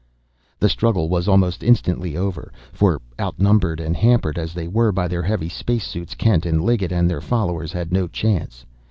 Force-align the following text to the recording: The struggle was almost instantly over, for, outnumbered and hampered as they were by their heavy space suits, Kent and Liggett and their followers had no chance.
The 0.57 0.67
struggle 0.67 1.09
was 1.09 1.27
almost 1.27 1.61
instantly 1.61 2.17
over, 2.17 2.51
for, 2.73 2.99
outnumbered 3.19 3.79
and 3.79 3.95
hampered 3.95 4.39
as 4.39 4.55
they 4.55 4.67
were 4.67 4.91
by 4.91 5.07
their 5.07 5.21
heavy 5.21 5.47
space 5.47 5.85
suits, 5.85 6.15
Kent 6.15 6.43
and 6.47 6.63
Liggett 6.63 6.91
and 6.91 7.07
their 7.07 7.21
followers 7.21 7.71
had 7.71 7.91
no 7.91 8.07
chance. 8.07 8.65